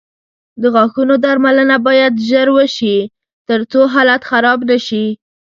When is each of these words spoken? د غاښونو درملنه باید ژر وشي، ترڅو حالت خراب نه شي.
د 0.61 0.63
غاښونو 0.73 1.15
درملنه 1.23 1.77
باید 1.87 2.13
ژر 2.29 2.47
وشي، 2.57 2.97
ترڅو 3.47 3.81
حالت 3.93 4.21
خراب 4.29 4.59
نه 4.69 4.77
شي. 4.87 5.05